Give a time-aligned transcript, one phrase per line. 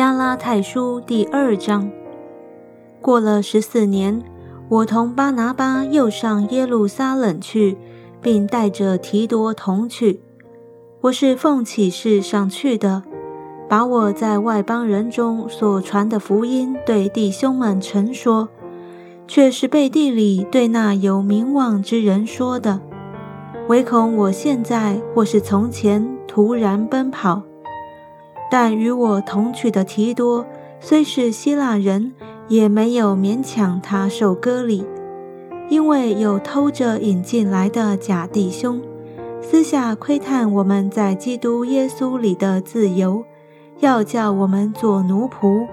[0.00, 1.90] 加拉太书第二章。
[3.02, 4.22] 过了十四年，
[4.70, 7.76] 我同巴拿巴又上耶路撒冷去，
[8.22, 10.22] 并带着提多同去。
[11.02, 13.02] 我是奉启示上去的，
[13.68, 18.48] 把我在外邦人中所传的福音对弟兄们陈说，
[19.28, 22.80] 却是背地里对那有名望之人说的，
[23.68, 27.42] 唯恐我现在或是从前突然奔跑。
[28.50, 30.44] 但与我同去的提多，
[30.80, 32.12] 虽是希腊人，
[32.48, 34.84] 也没有勉强他受割礼，
[35.68, 38.82] 因为有偷着引进来的假弟兄，
[39.40, 43.24] 私下窥探我们在基督耶稣里的自由，
[43.78, 45.66] 要叫我们做奴仆。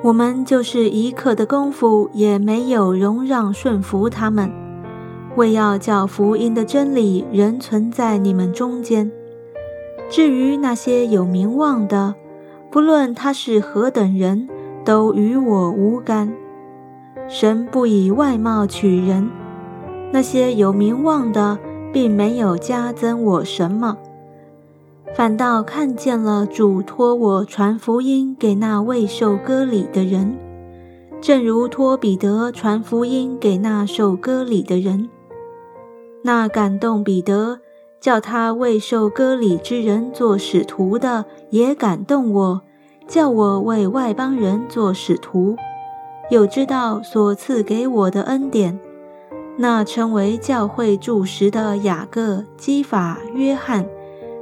[0.00, 4.48] 我们就是一刻的功夫，也没有容让顺服他们，
[5.34, 9.10] 为要叫福音的真理仍存在你们中间。
[10.08, 12.14] 至于那些有名望的，
[12.70, 14.48] 不论他是何等人，
[14.84, 16.32] 都与我无干。
[17.28, 19.28] 神不以外貌取人，
[20.10, 21.58] 那些有名望的，
[21.92, 23.98] 并没有加增我什么，
[25.14, 30.38] 反倒看见了主托我传福音给那未受割礼的人，
[31.20, 35.10] 正如托彼得传福音给那受割礼的人，
[36.22, 37.60] 那感动彼得。
[38.00, 42.60] 叫他为受割礼之人做使徒的，也感动我；
[43.06, 45.56] 叫我为外邦人做使徒，
[46.30, 48.78] 又知道所赐给我的恩典。
[49.56, 53.84] 那称为教会柱石的雅各、基法、约翰，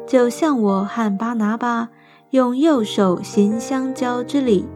[0.07, 1.89] 就向我和巴拿巴
[2.31, 4.67] 用右手行相交之礼，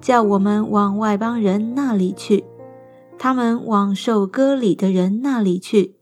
[0.00, 2.44] 叫我们往外邦人那里去，
[3.16, 5.94] 他们往受割礼的人那里去。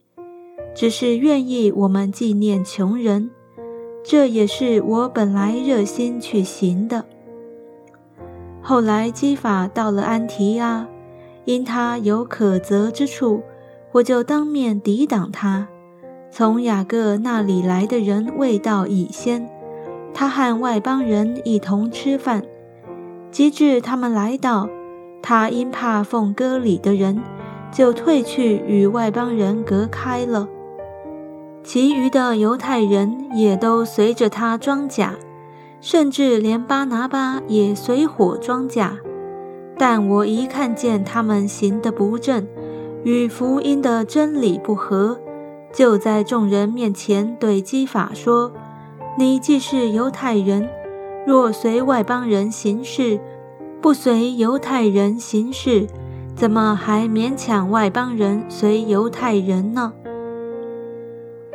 [0.73, 3.29] 只是愿意我们纪念穷人，
[4.03, 7.05] 这也是我本来热心去行的。
[8.61, 10.87] 后来基法到了安提阿，
[11.45, 13.43] 因他有可责之处，
[13.91, 15.67] 我就当面抵挡他。
[16.31, 19.47] 从雅各那里来的人未到以先，
[20.13, 22.43] 他和外邦人一同吃饭。
[23.29, 24.69] 及至他们来到，
[25.21, 27.21] 他因怕奉割礼的人，
[27.71, 30.47] 就退去与外邦人隔开了。
[31.63, 35.15] 其余的犹太人也都随着他装甲，
[35.79, 38.97] 甚至连巴拿巴也随火装甲。
[39.77, 42.45] 但我一看见他们行的不正，
[43.03, 45.17] 与福音的真理不合，
[45.73, 48.51] 就在众人面前对基法说
[49.17, 50.69] ：“你既是犹太人，
[51.25, 53.19] 若随外邦人行事，
[53.81, 55.87] 不随犹太人行事，
[56.35, 59.93] 怎么还勉强外邦人随犹太人呢？”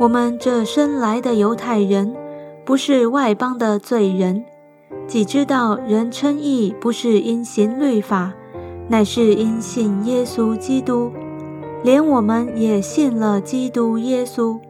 [0.00, 2.14] 我们这生来的犹太人，
[2.64, 4.44] 不是外邦的罪人，
[5.09, 8.32] 既知道人称义不是因行律法，
[8.88, 11.10] 乃是因信耶稣基督，
[11.82, 14.60] 连我们也信了基督耶稣，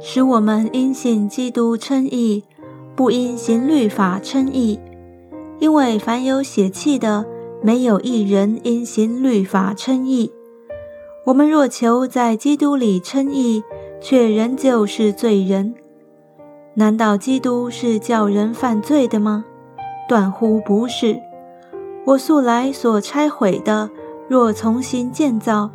[0.00, 2.44] 使我们因信基督称义，
[2.94, 4.80] 不因行律法称义。
[5.58, 7.26] 因为凡有血气的，
[7.62, 10.32] 没有一人因行律法称义。
[11.26, 13.60] 我们若求在基督里称义，
[14.00, 15.74] 却仍旧是罪人。
[16.74, 19.44] 难道基督是叫人犯罪的吗？
[20.08, 21.20] 断乎不是。
[22.04, 23.90] 我素来所拆毁的，
[24.28, 25.68] 若重新建造，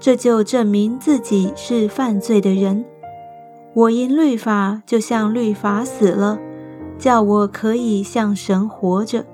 [0.00, 2.84] 这就证明自己是犯罪的人。
[3.74, 6.40] 我因律法，就像律法死了，
[6.98, 9.24] 叫我可以向神活着。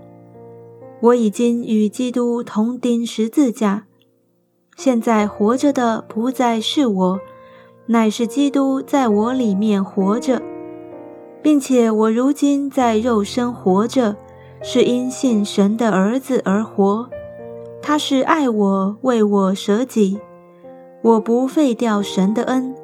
[1.00, 3.86] 我已经与基督同钉十字架。
[4.76, 7.20] 现在活着的不再是我，
[7.86, 10.42] 乃是基督在我里面活着，
[11.42, 14.16] 并且我如今在肉身活着，
[14.62, 17.08] 是因信神的儿子而活。
[17.80, 20.18] 他是爱我，为我舍己。
[21.02, 22.74] 我不废掉神的恩。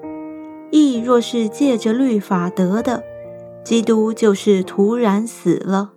[0.71, 3.03] 义若是借着律法得的，
[3.65, 5.91] 基督就是突然死了。